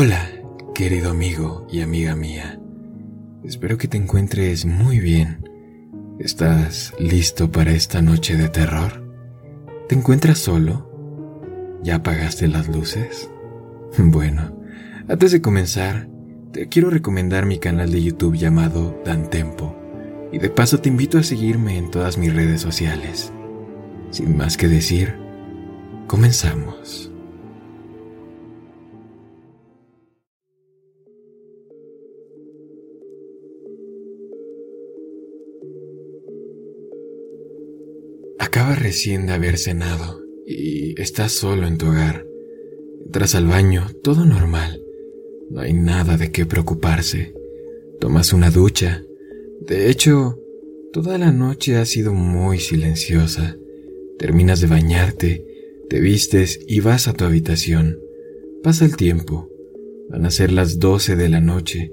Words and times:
Hola, 0.00 0.30
querido 0.76 1.10
amigo 1.10 1.66
y 1.68 1.80
amiga 1.80 2.14
mía. 2.14 2.60
Espero 3.42 3.78
que 3.78 3.88
te 3.88 3.96
encuentres 3.96 4.64
muy 4.64 5.00
bien. 5.00 5.44
¿Estás 6.20 6.94
listo 7.00 7.50
para 7.50 7.72
esta 7.72 8.00
noche 8.00 8.36
de 8.36 8.48
terror? 8.48 9.04
¿Te 9.88 9.96
encuentras 9.96 10.38
solo? 10.38 10.88
¿Ya 11.82 11.96
apagaste 11.96 12.46
las 12.46 12.68
luces? 12.68 13.28
Bueno, 13.98 14.56
antes 15.08 15.32
de 15.32 15.42
comenzar, 15.42 16.08
te 16.52 16.68
quiero 16.68 16.90
recomendar 16.90 17.44
mi 17.44 17.58
canal 17.58 17.90
de 17.90 18.00
YouTube 18.00 18.36
llamado 18.36 19.02
Dan 19.04 19.28
Tempo. 19.30 19.74
Y 20.30 20.38
de 20.38 20.48
paso 20.48 20.78
te 20.78 20.90
invito 20.90 21.18
a 21.18 21.24
seguirme 21.24 21.76
en 21.76 21.90
todas 21.90 22.18
mis 22.18 22.32
redes 22.32 22.60
sociales. 22.60 23.32
Sin 24.12 24.36
más 24.36 24.56
que 24.56 24.68
decir, 24.68 25.16
comenzamos. 26.06 27.07
Acabas 38.48 38.80
recién 38.80 39.26
de 39.26 39.34
haber 39.34 39.58
cenado 39.58 40.22
y 40.46 40.98
estás 40.98 41.32
solo 41.32 41.66
en 41.66 41.76
tu 41.76 41.88
hogar. 41.88 42.26
Entras 43.04 43.34
al 43.34 43.46
baño, 43.46 43.88
todo 44.02 44.24
normal. 44.24 44.82
No 45.50 45.60
hay 45.60 45.74
nada 45.74 46.16
de 46.16 46.32
qué 46.32 46.46
preocuparse. 46.46 47.34
Tomas 48.00 48.32
una 48.32 48.50
ducha. 48.50 49.04
De 49.60 49.90
hecho, 49.90 50.40
toda 50.94 51.18
la 51.18 51.30
noche 51.30 51.76
ha 51.76 51.84
sido 51.84 52.14
muy 52.14 52.58
silenciosa. 52.58 53.58
Terminas 54.18 54.62
de 54.62 54.68
bañarte, 54.68 55.44
te 55.90 56.00
vistes 56.00 56.58
y 56.66 56.80
vas 56.80 57.06
a 57.06 57.12
tu 57.12 57.26
habitación. 57.26 57.98
Pasa 58.62 58.86
el 58.86 58.96
tiempo. 58.96 59.50
Van 60.08 60.24
a 60.24 60.30
ser 60.30 60.52
las 60.52 60.78
doce 60.78 61.16
de 61.16 61.28
la 61.28 61.42
noche. 61.42 61.92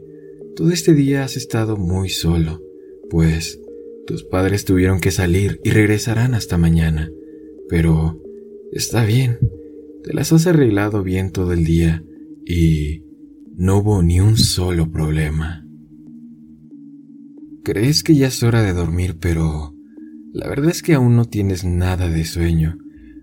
Todo 0.56 0.72
este 0.72 0.94
día 0.94 1.26
has 1.26 1.36
estado 1.36 1.76
muy 1.76 2.08
solo, 2.08 2.64
pues 3.10 3.60
tus 4.06 4.24
padres 4.24 4.66
tuvieron 4.66 5.00
que 5.00 5.12
salir 5.12 5.60
y 5.64 5.72
regresarán 5.72 6.34
hasta 6.34 6.58
mañana. 6.58 7.10
Pero 7.70 8.22
está 8.72 9.06
bien. 9.06 9.40
Te 10.04 10.14
las 10.14 10.32
has 10.32 10.46
arreglado 10.48 11.04
bien 11.04 11.32
todo 11.32 11.54
el 11.54 11.66
día 11.66 12.04
y 12.46 13.04
no 13.58 13.78
hubo 13.78 14.04
ni 14.04 14.20
un 14.20 14.38
solo 14.38 14.92
problema. 14.92 15.66
Crees 17.64 18.04
que 18.04 18.16
ya 18.16 18.28
es 18.28 18.44
hora 18.44 18.62
de 18.62 18.74
dormir, 18.74 19.18
pero 19.20 19.74
la 20.34 20.48
verdad 20.48 20.70
es 20.70 20.84
que 20.84 20.94
aún 20.94 21.16
no 21.16 21.26
tienes 21.26 21.64
nada 21.64 22.10
de 22.10 22.26
sueño, 22.26 22.78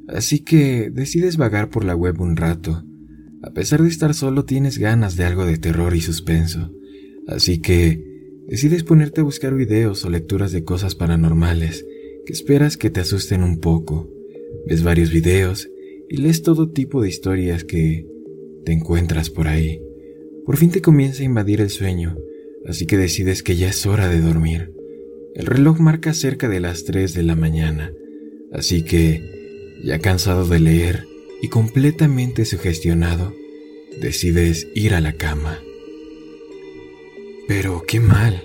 así 0.09 0.41
que 0.41 0.91
decides 0.91 1.37
vagar 1.37 1.71
por 1.71 1.85
la 1.85 1.95
web 1.95 2.21
un 2.21 2.37
rato. 2.37 2.85
A 3.43 3.51
pesar 3.53 3.83
de 3.83 3.89
estar 3.89 4.15
solo 4.15 4.45
tienes 4.45 4.79
ganas 4.79 5.17
de 5.17 5.25
algo 5.25 5.47
de 5.47 5.59
terror 5.59 5.95
y 5.95 6.01
suspenso, 6.01 6.73
así 7.29 7.61
que 7.61 8.12
decides 8.47 8.85
ponerte 8.85 9.21
a 9.21 9.25
buscar 9.25 9.55
videos 9.55 10.05
o 10.05 10.11
lecturas 10.11 10.53
de 10.53 10.65
cosas 10.65 10.95
paranormales 10.95 11.87
que 12.27 12.33
esperas 12.33 12.77
que 12.77 12.91
te 12.91 13.01
asusten 13.01 13.43
un 13.43 13.61
poco. 13.61 14.11
Ves 14.67 14.83
varios 14.83 15.11
videos 15.11 15.69
y 16.09 16.19
lees 16.19 16.43
todo 16.43 16.71
tipo 16.71 17.03
de 17.03 17.09
historias 17.09 17.65
que 17.65 18.07
te 18.65 18.73
encuentras 18.73 19.31
por 19.31 19.49
ahí. 19.49 19.83
Por 20.45 20.57
fin 20.57 20.71
te 20.71 20.83
comienza 20.83 21.23
a 21.23 21.27
invadir 21.27 21.61
el 21.61 21.71
sueño, 21.71 22.17
así 22.67 22.87
que 22.87 22.97
decides 22.97 23.43
que 23.43 23.57
ya 23.57 23.69
es 23.69 23.87
hora 23.87 24.09
de 24.09 24.21
dormir. 24.21 24.73
El 25.35 25.47
reloj 25.47 25.79
marca 25.81 26.13
cerca 26.15 26.49
de 26.49 26.61
las 26.61 26.85
3 26.85 27.15
de 27.15 27.23
la 27.23 27.37
mañana, 27.37 27.93
así 28.53 28.83
que, 28.83 29.23
ya 29.83 29.99
cansado 29.99 30.47
de 30.47 30.61
leer 30.61 31.07
y 31.41 31.49
completamente 31.49 32.45
sugestionado, 32.45 33.35
decides 34.01 34.69
ir 34.75 34.95
a 34.95 35.01
la 35.01 35.15
cama. 35.15 35.61
Pero 37.49 37.83
qué 37.87 38.01
mal. 38.01 38.43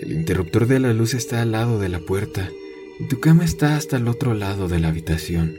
El 0.00 0.12
interruptor 0.12 0.66
de 0.66 0.80
la 0.80 0.92
luz 0.92 1.14
está 1.14 1.42
al 1.42 1.52
lado 1.52 1.78
de 1.78 1.88
la 1.88 2.00
puerta 2.00 2.50
y 3.00 3.08
tu 3.08 3.20
cama 3.20 3.44
está 3.44 3.76
hasta 3.76 3.96
el 3.96 4.08
otro 4.08 4.34
lado 4.34 4.68
de 4.68 4.80
la 4.80 4.88
habitación. 4.88 5.54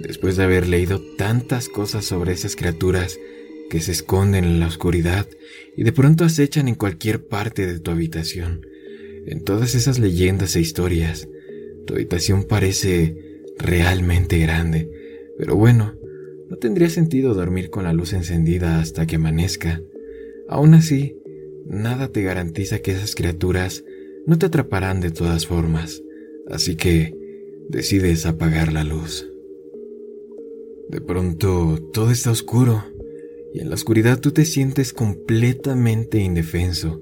Después 0.00 0.36
de 0.36 0.44
haber 0.44 0.68
leído 0.68 1.00
tantas 1.16 1.68
cosas 1.68 2.04
sobre 2.04 2.32
esas 2.32 2.56
criaturas 2.56 3.18
que 3.70 3.80
se 3.80 3.92
esconden 3.92 4.44
en 4.44 4.60
la 4.60 4.66
oscuridad 4.66 5.26
y 5.76 5.84
de 5.84 5.92
pronto 5.92 6.24
acechan 6.24 6.68
en 6.68 6.74
cualquier 6.74 7.26
parte 7.26 7.66
de 7.66 7.78
tu 7.78 7.90
habitación, 7.90 8.66
en 9.26 9.44
todas 9.44 9.74
esas 9.74 9.98
leyendas 9.98 10.56
e 10.56 10.60
historias, 10.60 11.28
tu 11.86 11.94
habitación 11.94 12.44
parece 12.44 13.16
realmente 13.58 14.38
grande. 14.38 14.90
Pero 15.38 15.56
bueno, 15.56 15.94
no 16.50 16.56
tendría 16.56 16.90
sentido 16.90 17.34
dormir 17.34 17.70
con 17.70 17.84
la 17.84 17.92
luz 17.92 18.12
encendida 18.12 18.80
hasta 18.80 19.06
que 19.06 19.16
amanezca. 19.16 19.80
Aún 20.48 20.74
así, 20.74 21.16
nada 21.66 22.08
te 22.08 22.22
garantiza 22.22 22.80
que 22.80 22.92
esas 22.92 23.14
criaturas 23.14 23.84
no 24.26 24.38
te 24.38 24.46
atraparán 24.46 25.00
de 25.00 25.10
todas 25.10 25.46
formas, 25.46 26.02
así 26.48 26.76
que 26.76 27.14
decides 27.68 28.26
apagar 28.26 28.72
la 28.72 28.84
luz. 28.84 29.28
De 30.88 31.00
pronto 31.00 31.78
todo 31.92 32.10
está 32.10 32.30
oscuro 32.30 32.84
y 33.54 33.60
en 33.60 33.68
la 33.68 33.74
oscuridad 33.74 34.20
tú 34.20 34.32
te 34.32 34.44
sientes 34.44 34.92
completamente 34.92 36.18
indefenso 36.18 37.00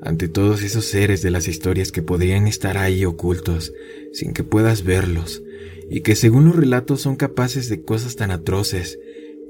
ante 0.00 0.28
todos 0.28 0.62
esos 0.62 0.84
seres 0.84 1.22
de 1.22 1.30
las 1.30 1.46
historias 1.46 1.92
que 1.92 2.02
podrían 2.02 2.46
estar 2.48 2.76
ahí 2.76 3.04
ocultos 3.04 3.72
sin 4.12 4.32
que 4.32 4.42
puedas 4.42 4.84
verlos 4.84 5.42
y 5.90 6.00
que 6.00 6.16
según 6.16 6.46
los 6.46 6.56
relatos 6.56 7.00
son 7.00 7.16
capaces 7.16 7.68
de 7.68 7.82
cosas 7.82 8.16
tan 8.16 8.30
atroces 8.30 8.98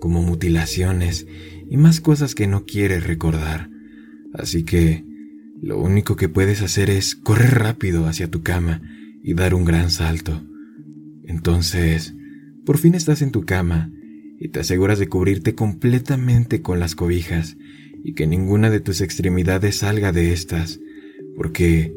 como 0.01 0.23
mutilaciones 0.23 1.27
y 1.71 1.77
más 1.77 2.01
cosas 2.01 2.35
que 2.35 2.47
no 2.47 2.67
quieres 2.67 3.07
recordar. 3.07 3.72
Así 4.35 4.65
que 4.65 5.05
lo 5.61 5.79
único 5.79 6.17
que 6.17 6.29
puedes 6.29 6.63
hacer 6.63 6.91
es 6.91 7.15
correr 7.15 7.55
rápido 7.55 8.07
hacia 8.07 8.31
tu 8.31 8.43
cama 8.43 8.83
y 9.23 9.35
dar 9.35 9.55
un 9.55 9.65
gran 9.65 9.91
salto. 9.91 10.43
Entonces, 11.25 12.15
por 12.67 12.79
fin 12.79 12.95
estás 12.95 13.23
en 13.23 13.31
tu 13.31 13.45
cama 13.45 13.93
y 14.39 14.49
te 14.49 14.61
aseguras 14.61 14.99
de 14.99 15.09
cubrirte 15.09 15.55
completamente 15.55 16.63
con 16.63 16.81
las 16.81 16.97
cobijas 16.97 17.57
y 18.03 18.15
que 18.15 18.27
ninguna 18.27 18.71
de 18.71 18.81
tus 18.81 19.01
extremidades 19.01 19.77
salga 19.77 20.11
de 20.11 20.33
estas, 20.33 20.81
porque 21.37 21.97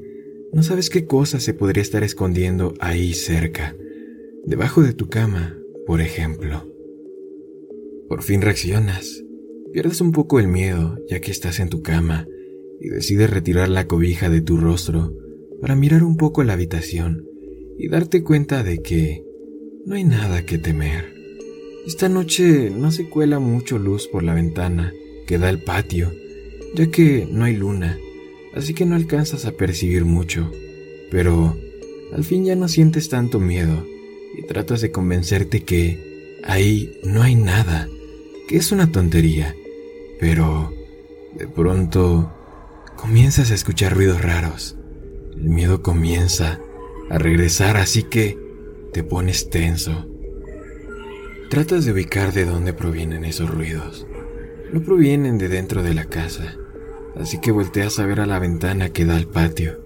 no 0.54 0.62
sabes 0.62 0.92
qué 0.92 1.06
cosa 1.06 1.40
se 1.40 1.56
podría 1.56 1.82
estar 1.82 2.04
escondiendo 2.04 2.76
ahí 2.80 3.14
cerca, 3.14 3.76
debajo 4.46 4.84
de 4.84 4.94
tu 4.94 5.10
cama, 5.10 5.58
por 5.88 6.02
ejemplo. 6.02 6.72
Por 8.08 8.22
fin 8.22 8.42
reaccionas 8.42 9.25
Pierdes 9.76 10.00
un 10.00 10.14
poco 10.14 10.40
el 10.40 10.48
miedo 10.48 10.98
ya 11.10 11.20
que 11.20 11.32
estás 11.32 11.60
en 11.60 11.68
tu 11.68 11.82
cama 11.82 12.26
y 12.80 12.88
decides 12.88 13.30
retirar 13.30 13.68
la 13.68 13.88
cobija 13.88 14.30
de 14.30 14.40
tu 14.40 14.56
rostro 14.56 15.14
para 15.60 15.76
mirar 15.76 16.02
un 16.06 16.16
poco 16.16 16.46
la 16.46 16.54
habitación 16.54 17.26
y 17.78 17.90
darte 17.90 18.24
cuenta 18.24 18.64
de 18.64 18.82
que 18.82 19.26
no 19.86 19.96
hay 19.96 20.06
nada 20.06 20.46
que 20.46 20.58
temer. 20.58 21.14
Esta 21.86 22.08
noche 22.08 22.70
no 22.70 22.90
se 22.90 23.10
cuela 23.10 23.40
mucho 23.40 23.78
luz 23.78 24.08
por 24.08 24.24
la 24.24 24.34
ventana 24.34 24.94
que 25.28 25.38
da 25.38 25.50
al 25.50 25.60
patio, 25.60 26.14
ya 26.74 26.90
que 26.90 27.28
no 27.30 27.44
hay 27.44 27.58
luna, 27.58 28.00
así 28.54 28.74
que 28.74 28.86
no 28.86 28.96
alcanzas 28.96 29.44
a 29.44 29.58
percibir 29.58 30.06
mucho, 30.06 30.54
pero 31.12 31.58
al 32.14 32.24
fin 32.24 32.46
ya 32.46 32.56
no 32.56 32.70
sientes 32.70 33.10
tanto 33.10 33.42
miedo 33.42 33.86
y 34.38 34.48
tratas 34.48 34.80
de 34.80 34.92
convencerte 34.92 35.64
que 35.64 36.40
ahí 36.44 36.98
no 37.04 37.24
hay 37.24 37.36
nada, 37.36 37.90
que 38.48 38.56
es 38.56 38.72
una 38.72 38.90
tontería 38.90 39.54
pero 40.20 40.74
de 41.34 41.48
pronto 41.48 42.32
comienzas 42.96 43.52
a 43.52 43.56
escuchar 43.56 43.94
ruidos 43.94 44.22
raros. 44.22 44.78
El 45.36 45.50
miedo 45.50 45.82
comienza 45.82 46.60
a 47.10 47.18
regresar, 47.18 47.78
así 47.78 48.04
que 48.04 48.38
te 48.94 49.04
pones 49.04 49.50
tenso. 49.50 50.08
Tratas 51.50 51.86
de 51.86 51.92
ubicar 51.92 52.34
de 52.34 52.46
dónde 52.46 52.74
provienen 52.74 53.26
esos 53.26 53.50
ruidos. 53.50 54.08
No 54.72 54.82
provienen 54.82 55.38
de 55.38 55.50
dentro 55.50 55.84
de 55.84 55.94
la 55.94 56.06
casa, 56.06 56.58
así 57.16 57.40
que 57.40 57.52
volteas 57.52 58.00
a 58.00 58.06
ver 58.06 58.20
a 58.20 58.26
la 58.26 58.40
ventana 58.40 58.90
que 58.90 59.06
da 59.06 59.16
al 59.16 59.28
patio 59.28 59.80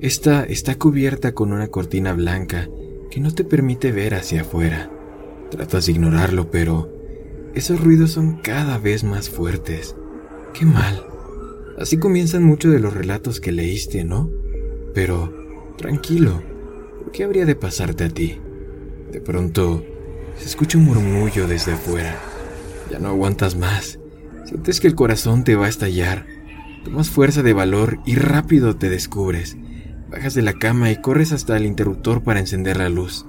Esta 0.00 0.44
está 0.44 0.74
cubierta 0.74 1.34
con 1.34 1.52
una 1.52 1.68
cortina 1.68 2.12
blanca 2.12 2.68
que 3.10 3.20
no 3.20 3.32
te 3.32 3.44
permite 3.44 3.92
ver 3.92 4.14
hacia 4.14 4.42
afuera. 4.42 4.90
Tratas 5.50 5.86
de 5.86 5.92
ignorarlo, 5.92 6.50
pero 6.50 6.97
esos 7.58 7.80
ruidos 7.80 8.12
son 8.12 8.36
cada 8.36 8.78
vez 8.78 9.02
más 9.02 9.28
fuertes. 9.28 9.96
Qué 10.54 10.64
mal. 10.64 11.04
Así 11.76 11.98
comienzan 11.98 12.44
muchos 12.44 12.72
de 12.72 12.78
los 12.78 12.94
relatos 12.94 13.40
que 13.40 13.50
leíste, 13.50 14.04
¿no? 14.04 14.30
Pero, 14.94 15.74
tranquilo, 15.76 16.40
¿qué 17.12 17.24
habría 17.24 17.46
de 17.46 17.56
pasarte 17.56 18.04
a 18.04 18.08
ti? 18.10 18.38
De 19.10 19.20
pronto, 19.20 19.84
se 20.36 20.46
escucha 20.46 20.78
un 20.78 20.84
murmullo 20.84 21.48
desde 21.48 21.72
afuera. 21.72 22.16
Ya 22.92 23.00
no 23.00 23.08
aguantas 23.08 23.56
más. 23.56 23.98
Sientes 24.44 24.80
que 24.80 24.86
el 24.86 24.94
corazón 24.94 25.42
te 25.42 25.56
va 25.56 25.66
a 25.66 25.70
estallar. 25.70 26.26
Tomas 26.84 27.10
fuerza 27.10 27.42
de 27.42 27.54
valor 27.54 27.98
y 28.06 28.14
rápido 28.14 28.76
te 28.76 28.88
descubres. 28.88 29.56
Bajas 30.10 30.34
de 30.34 30.42
la 30.42 30.52
cama 30.52 30.92
y 30.92 31.00
corres 31.00 31.32
hasta 31.32 31.56
el 31.56 31.66
interruptor 31.66 32.22
para 32.22 32.38
encender 32.38 32.76
la 32.76 32.88
luz. 32.88 33.26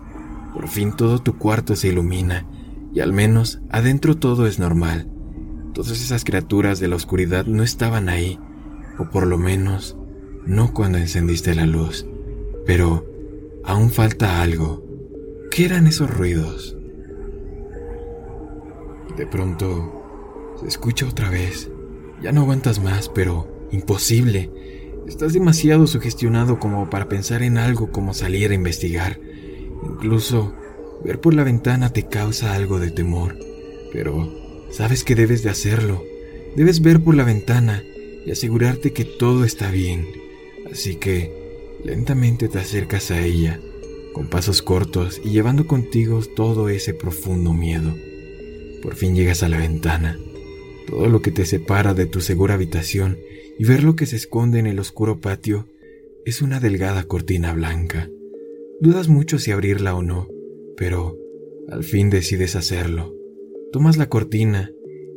Por 0.54 0.68
fin 0.68 0.96
todo 0.96 1.20
tu 1.20 1.38
cuarto 1.38 1.75
se 1.75 1.88
ilumina 1.88 2.46
y 2.94 3.01
al 3.01 3.13
menos 3.13 3.62
adentro 3.69 4.18
todo 4.18 4.47
es 4.47 4.59
normal. 4.59 5.09
Todas 5.74 5.91
esas 5.91 6.24
criaturas 6.24 6.80
de 6.80 6.88
la 6.88 6.95
oscuridad 6.95 7.45
no 7.45 7.63
estaban 7.63 8.09
ahí, 8.09 8.39
o 8.97 9.09
por 9.09 9.27
lo 9.27 9.38
menos 9.38 9.97
no 10.45 10.74
cuando 10.74 10.97
encendiste 10.97 11.56
la 11.56 11.65
luz. 11.65 12.07
Pero 12.65 13.06
aún 13.63 13.91
falta 13.91 14.41
algo. 14.41 14.83
¿Qué 15.51 15.65
eran 15.65 15.88
esos 15.88 16.09
ruidos? 16.09 16.75
De 19.18 19.27
pronto 19.27 20.56
se 20.59 20.68
escucha 20.68 21.07
otra 21.07 21.30
vez. 21.30 21.69
Ya 22.21 22.31
no 22.31 22.41
aguantas 22.41 22.81
más, 22.81 23.09
pero 23.09 23.68
imposible. 23.71 24.51
Estás 25.07 25.33
demasiado 25.33 25.88
sugestionado 25.88 26.59
como 26.59 26.89
para 26.89 27.09
pensar 27.09 27.44
en 27.44 27.57
algo 27.57 27.91
como 27.91 28.13
salir 28.13 28.51
a 28.51 28.56
investigar. 28.56 29.19
Incluso 29.83 30.53
ver 31.04 31.19
por 31.19 31.34
la 31.34 31.44
ventana 31.44 31.92
te 31.92 32.07
causa 32.07 32.54
algo 32.54 32.80
de 32.80 32.92
temor. 32.92 33.38
Pero 33.92 34.34
sabes 34.72 35.04
que 35.04 35.16
debes 35.16 35.44
de 35.44 35.50
hacerlo. 35.50 36.04
Debes 36.56 36.81
ver 36.81 37.01
por 37.01 37.16
la 37.16 37.24
ventana 37.24 37.84
y 38.25 38.31
asegurarte 38.31 38.94
que 38.94 39.06
todo 39.06 39.44
está 39.44 39.72
bien. 39.72 40.07
Así 40.72 40.96
que 40.96 41.31
lentamente 41.84 42.48
te 42.48 42.60
acercas 42.60 43.12
a 43.12 43.24
ella, 43.24 43.60
con 44.13 44.28
pasos 44.28 44.62
cortos 44.62 45.22
y 45.24 45.30
llevando 45.30 45.68
contigo 45.68 46.22
todo 46.36 46.69
ese 46.69 46.94
profundo 46.94 47.54
miedo. 47.54 47.96
Por 48.81 48.96
fin 48.96 49.16
llegas 49.16 49.44
a 49.44 49.50
la 49.50 49.57
ventana. 49.57 50.19
Todo 50.88 51.07
lo 51.07 51.22
que 51.22 51.31
te 51.31 51.46
separa 51.46 51.94
de 51.94 52.06
tu 52.06 52.22
segura 52.22 52.56
habitación 52.56 53.18
y 53.57 53.66
ver 53.66 53.84
lo 53.84 53.96
que 53.96 54.06
se 54.06 54.16
esconde 54.16 54.60
en 54.60 54.68
el 54.68 54.80
oscuro 54.80 55.19
patio 55.19 55.68
es 56.25 56.42
una 56.42 56.60
delgada 56.60 57.04
cortina 57.04 57.54
blanca. 57.54 58.10
Dudas 58.80 59.07
mucho 59.07 59.40
si 59.40 59.51
abrirla 59.51 59.96
o 59.96 60.01
no, 60.01 60.28
pero 60.80 61.20
al 61.68 61.84
fin 61.84 62.10
decides 62.10 62.56
hacerlo. 62.56 63.14
Tomas 63.74 63.98
la 63.98 64.08
cortina 64.08 64.72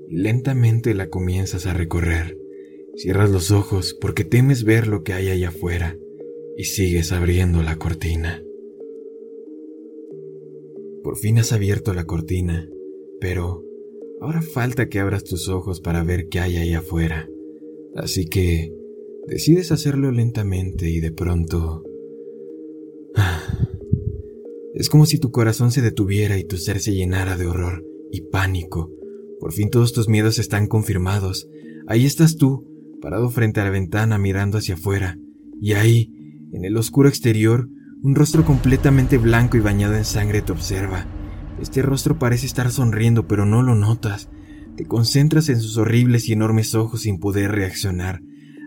y 0.08 0.16
lentamente 0.16 0.92
la 0.92 1.08
comienzas 1.08 1.66
a 1.66 1.72
recorrer. 1.72 2.36
Cierras 2.96 3.30
los 3.30 3.52
ojos 3.52 3.96
porque 3.98 4.24
temes 4.24 4.64
ver 4.64 4.88
lo 4.88 5.04
que 5.04 5.12
hay 5.12 5.28
allá 5.28 5.48
afuera 5.48 5.96
y 6.56 6.64
sigues 6.64 7.12
abriendo 7.12 7.62
la 7.62 7.76
cortina. 7.76 8.42
Por 11.04 11.16
fin 11.16 11.38
has 11.38 11.52
abierto 11.52 11.94
la 11.94 12.06
cortina, 12.06 12.68
pero 13.20 13.64
ahora 14.20 14.42
falta 14.42 14.88
que 14.88 14.98
abras 14.98 15.22
tus 15.22 15.48
ojos 15.48 15.80
para 15.80 16.02
ver 16.02 16.28
qué 16.28 16.40
hay 16.40 16.56
allá 16.56 16.80
afuera. 16.80 17.30
Así 17.94 18.26
que 18.26 18.74
decides 19.28 19.70
hacerlo 19.70 20.10
lentamente 20.10 20.90
y 20.90 20.98
de 20.98 21.12
pronto... 21.12 21.84
Es 24.74 24.88
como 24.88 25.04
si 25.04 25.18
tu 25.18 25.30
corazón 25.30 25.70
se 25.70 25.82
detuviera 25.82 26.38
y 26.38 26.44
tu 26.44 26.56
ser 26.56 26.80
se 26.80 26.94
llenara 26.94 27.36
de 27.36 27.46
horror 27.46 27.84
y 28.10 28.22
pánico. 28.22 28.90
Por 29.38 29.52
fin 29.52 29.68
todos 29.68 29.92
tus 29.92 30.08
miedos 30.08 30.38
están 30.38 30.66
confirmados. 30.66 31.46
Ahí 31.86 32.06
estás 32.06 32.36
tú, 32.36 32.66
parado 33.02 33.28
frente 33.28 33.60
a 33.60 33.64
la 33.64 33.70
ventana 33.70 34.16
mirando 34.16 34.58
hacia 34.58 34.74
afuera. 34.74 35.18
Y 35.60 35.74
ahí, 35.74 36.10
en 36.52 36.64
el 36.64 36.76
oscuro 36.76 37.08
exterior, 37.08 37.68
un 38.02 38.14
rostro 38.14 38.44
completamente 38.44 39.18
blanco 39.18 39.56
y 39.58 39.60
bañado 39.60 39.94
en 39.94 40.06
sangre 40.06 40.40
te 40.40 40.52
observa. 40.52 41.06
Este 41.60 41.82
rostro 41.82 42.18
parece 42.18 42.46
estar 42.46 42.70
sonriendo, 42.70 43.28
pero 43.28 43.44
no 43.44 43.62
lo 43.62 43.74
notas. 43.74 44.30
Te 44.76 44.86
concentras 44.86 45.50
en 45.50 45.60
sus 45.60 45.76
horribles 45.76 46.28
y 46.28 46.32
enormes 46.32 46.74
ojos 46.74 47.02
sin 47.02 47.18
poder 47.18 47.52
reaccionar, 47.52 48.22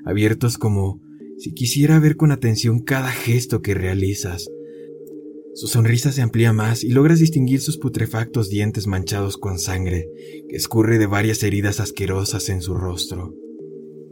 abiertos 0.05 0.59
como 0.59 1.01
si 1.37 1.53
quisiera 1.53 1.99
ver 1.99 2.15
con 2.15 2.31
atención 2.31 2.79
cada 2.79 3.09
gesto 3.09 3.61
que 3.61 3.73
realizas. 3.73 4.47
Su 5.55 5.67
sonrisa 5.67 6.11
se 6.11 6.21
amplía 6.21 6.51
más 6.51 6.83
y 6.83 6.89
logras 6.89 7.19
distinguir 7.19 7.61
sus 7.61 7.77
putrefactos 7.77 8.49
dientes 8.49 8.87
manchados 8.87 9.37
con 9.37 9.57
sangre 9.57 10.09
que 10.49 10.57
escurre 10.57 10.97
de 10.97 11.07
varias 11.07 11.41
heridas 11.43 11.79
asquerosas 11.79 12.49
en 12.49 12.61
su 12.61 12.73
rostro. 12.73 13.33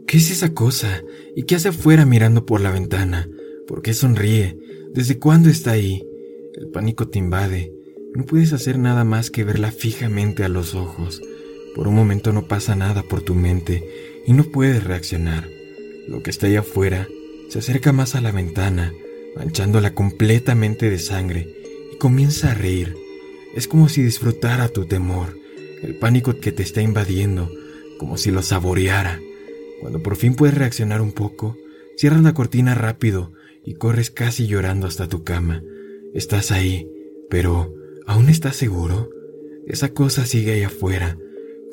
¿Qué 0.06 0.16
es 0.16 0.30
esa 0.30 0.54
cosa? 0.54 1.04
¿Y 1.36 1.42
qué 1.42 1.56
hace 1.56 1.68
afuera 1.68 2.06
mirando 2.06 2.46
por 2.46 2.62
la 2.62 2.70
ventana? 2.70 3.28
¿Por 3.66 3.82
qué 3.82 3.92
sonríe? 3.92 4.58
¿Desde 4.94 5.18
cuándo 5.18 5.50
está 5.50 5.72
ahí? 5.72 6.02
El 6.54 6.70
pánico 6.70 7.08
te 7.08 7.18
invade. 7.18 7.74
No 8.14 8.24
puedes 8.24 8.54
hacer 8.54 8.78
nada 8.78 9.04
más 9.04 9.30
que 9.30 9.44
verla 9.44 9.70
fijamente 9.70 10.44
a 10.44 10.48
los 10.48 10.74
ojos. 10.74 11.20
Por 11.74 11.88
un 11.88 11.94
momento 11.94 12.32
no 12.32 12.48
pasa 12.48 12.74
nada 12.74 13.02
por 13.02 13.20
tu 13.20 13.34
mente 13.34 13.86
y 14.26 14.32
no 14.32 14.44
puedes 14.44 14.82
reaccionar. 14.82 15.46
Lo 16.08 16.22
que 16.22 16.30
está 16.30 16.46
ahí 16.46 16.56
afuera 16.56 17.06
se 17.50 17.58
acerca 17.58 17.92
más 17.92 18.14
a 18.14 18.22
la 18.22 18.32
ventana, 18.32 18.94
manchándola 19.36 19.94
completamente 19.94 20.90
de 20.90 20.98
sangre, 20.98 21.48
y 21.92 21.96
comienza 21.96 22.50
a 22.50 22.54
reír. 22.54 22.96
Es 23.54 23.68
como 23.68 23.88
si 23.88 24.02
disfrutara 24.02 24.68
tu 24.68 24.86
temor, 24.86 25.38
el 25.82 25.96
pánico 25.96 26.38
que 26.40 26.52
te 26.52 26.62
está 26.62 26.80
invadiendo, 26.82 27.50
como 27.98 28.16
si 28.16 28.30
lo 28.30 28.42
saboreara. 28.42 29.20
Cuando 29.80 30.02
por 30.02 30.16
fin 30.16 30.34
puedes 30.34 30.56
reaccionar 30.56 31.00
un 31.00 31.12
poco, 31.12 31.56
cierras 31.96 32.22
la 32.22 32.34
cortina 32.34 32.74
rápido 32.74 33.32
y 33.64 33.74
corres 33.74 34.10
casi 34.10 34.46
llorando 34.46 34.86
hasta 34.86 35.08
tu 35.08 35.24
cama. 35.24 35.62
Estás 36.14 36.50
ahí, 36.50 36.88
pero 37.30 37.74
¿aún 38.06 38.28
estás 38.28 38.56
seguro? 38.56 39.10
Esa 39.66 39.90
cosa 39.94 40.26
sigue 40.26 40.52
ahí 40.52 40.62
afuera, 40.62 41.18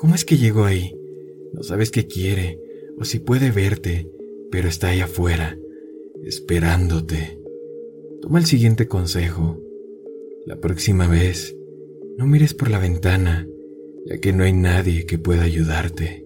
¿Cómo 0.01 0.15
es 0.15 0.25
que 0.25 0.37
llegó 0.37 0.65
ahí? 0.65 0.95
No 1.53 1.61
sabes 1.61 1.91
qué 1.91 2.07
quiere 2.07 2.59
o 2.97 3.05
si 3.05 3.19
puede 3.19 3.51
verte, 3.51 4.09
pero 4.49 4.67
está 4.67 4.87
ahí 4.87 4.99
afuera, 4.99 5.59
esperándote. 6.25 7.37
Toma 8.21 8.39
el 8.39 8.45
siguiente 8.45 8.87
consejo. 8.87 9.59
La 10.45 10.57
próxima 10.57 11.07
vez, 11.07 11.55
no 12.17 12.27
mires 12.27 12.53
por 12.53 12.69
la 12.69 12.77
ventana, 12.77 13.47
ya 14.05 14.19
que 14.19 14.31
no 14.31 14.43
hay 14.43 14.53
nadie 14.53 15.05
que 15.05 15.17
pueda 15.17 15.43
ayudarte. 15.43 16.25